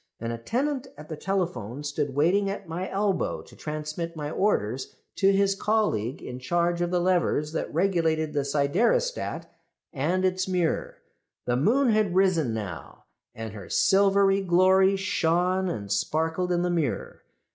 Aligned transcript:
An 0.19 0.31
attendant 0.31 0.87
at 0.97 1.09
the 1.09 1.15
telephone 1.15 1.83
stood 1.83 2.15
waiting 2.15 2.49
at 2.49 2.67
my 2.67 2.89
elbow 2.89 3.43
to 3.43 3.55
transmit 3.55 4.15
my 4.15 4.31
orders 4.31 4.95
to 5.17 5.31
his 5.31 5.53
colleague 5.53 6.23
in 6.23 6.39
charge 6.39 6.81
of 6.81 6.89
the 6.89 6.99
levers 6.99 7.51
that 7.51 7.71
regulated 7.71 8.33
the 8.33 8.43
siderostat 8.43 9.45
and 9.93 10.25
its 10.25 10.47
mirror. 10.47 11.03
"The 11.45 11.55
moon 11.55 11.89
had 11.89 12.15
risen 12.15 12.51
now, 12.51 13.03
and 13.35 13.53
her 13.53 13.69
silvery 13.69 14.41
glory 14.41 14.95
shone 14.95 15.69
and 15.69 15.91
sparkled 15.91 16.51
in 16.51 16.63
the 16.63 16.71
mirror. 16.71 17.21